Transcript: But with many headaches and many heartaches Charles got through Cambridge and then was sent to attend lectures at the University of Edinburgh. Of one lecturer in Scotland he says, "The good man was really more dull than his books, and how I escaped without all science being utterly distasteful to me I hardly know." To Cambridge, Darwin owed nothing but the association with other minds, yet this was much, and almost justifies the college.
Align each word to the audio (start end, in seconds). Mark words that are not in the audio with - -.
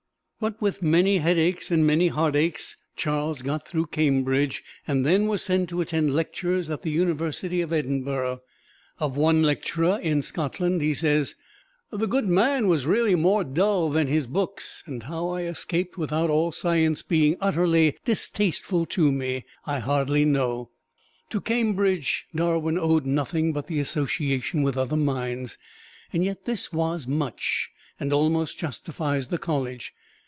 But 0.41 0.59
with 0.59 0.81
many 0.81 1.19
headaches 1.19 1.69
and 1.69 1.85
many 1.85 2.07
heartaches 2.07 2.75
Charles 2.95 3.43
got 3.43 3.67
through 3.67 3.85
Cambridge 3.91 4.63
and 4.87 5.05
then 5.05 5.27
was 5.27 5.43
sent 5.43 5.69
to 5.69 5.81
attend 5.81 6.15
lectures 6.15 6.67
at 6.71 6.81
the 6.81 6.89
University 6.89 7.61
of 7.61 7.71
Edinburgh. 7.71 8.41
Of 8.97 9.15
one 9.15 9.43
lecturer 9.43 9.99
in 10.01 10.23
Scotland 10.23 10.81
he 10.81 10.95
says, 10.95 11.35
"The 11.91 12.07
good 12.07 12.27
man 12.27 12.67
was 12.67 12.87
really 12.87 13.13
more 13.13 13.43
dull 13.43 13.91
than 13.91 14.07
his 14.07 14.25
books, 14.25 14.81
and 14.87 15.03
how 15.03 15.27
I 15.29 15.43
escaped 15.43 15.95
without 15.95 16.31
all 16.31 16.51
science 16.51 17.03
being 17.03 17.37
utterly 17.39 17.95
distasteful 18.03 18.87
to 18.87 19.11
me 19.11 19.45
I 19.67 19.77
hardly 19.77 20.25
know." 20.25 20.71
To 21.29 21.39
Cambridge, 21.39 22.25
Darwin 22.33 22.79
owed 22.79 23.05
nothing 23.05 23.53
but 23.53 23.67
the 23.67 23.79
association 23.79 24.63
with 24.63 24.75
other 24.75 24.97
minds, 24.97 25.59
yet 26.11 26.45
this 26.45 26.73
was 26.73 27.05
much, 27.05 27.69
and 27.99 28.11
almost 28.11 28.57
justifies 28.57 29.27
the 29.27 29.37
college. 29.37 29.93